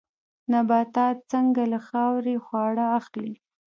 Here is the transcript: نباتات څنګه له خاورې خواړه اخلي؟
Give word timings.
نباتات 0.51 1.17
څنګه 1.31 1.63
له 1.73 1.79
خاورې 1.87 2.35
خواړه 2.45 2.85
اخلي؟ 2.99 3.33